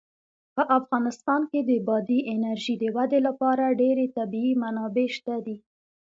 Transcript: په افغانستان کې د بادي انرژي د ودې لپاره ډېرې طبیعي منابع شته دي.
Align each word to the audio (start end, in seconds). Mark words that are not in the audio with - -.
په 0.55 0.63
افغانستان 0.79 1.41
کې 1.51 1.59
د 1.69 1.71
بادي 1.87 2.19
انرژي 2.33 2.75
د 2.79 2.83
ودې 2.95 3.19
لپاره 3.27 3.75
ډېرې 3.81 4.05
طبیعي 4.17 4.53
منابع 4.63 5.07
شته 5.15 5.35
دي. 5.45 5.57